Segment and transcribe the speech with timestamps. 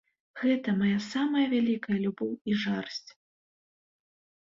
[0.43, 3.07] Гэта мая самая вялікая любоў і жарсць.